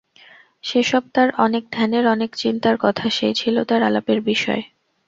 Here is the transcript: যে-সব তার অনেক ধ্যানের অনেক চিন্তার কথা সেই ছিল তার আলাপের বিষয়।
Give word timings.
যে-সব 0.63 1.03
তার 1.13 1.29
অনেক 1.37 1.63
ধ্যানের 1.71 2.05
অনেক 2.07 2.31
চিন্তার 2.35 2.75
কথা 2.77 3.05
সেই 3.09 3.33
ছিল 3.33 3.55
তার 3.63 3.81
আলাপের 3.83 4.19
বিষয়। 4.21 4.61